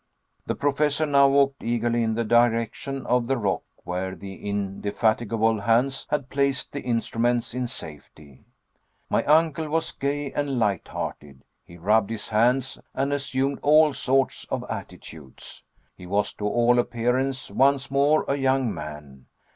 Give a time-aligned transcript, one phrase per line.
[0.47, 6.07] The Professor now walked eagerly in the direction of the rock where the indefatigable Hans
[6.09, 8.43] had placed the instruments in safety.
[9.11, 14.65] My uncle was gay and lighthearted; he rubbed his hands, and assumed all sorts of
[14.71, 15.61] attitudes.
[15.95, 19.27] He was to all appearance once more a young man.